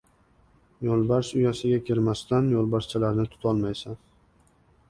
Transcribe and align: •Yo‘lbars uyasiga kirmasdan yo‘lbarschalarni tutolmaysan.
•Yo‘lbars 0.85 1.29
uyasiga 1.41 1.77
kirmasdan 1.91 2.49
yo‘lbarschalarni 2.57 3.27
tutolmaysan. 3.35 4.01